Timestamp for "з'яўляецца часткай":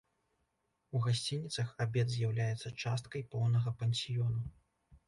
2.17-3.21